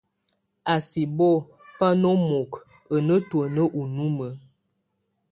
Ba 0.63 0.75
sɛk 0.89 1.07
bo 1.17 1.29
bá 1.77 1.87
nomok 2.01 2.51
a 2.93 2.95
nétuen 3.07 3.55
ɔ 3.79 3.81
númue. 3.95 4.29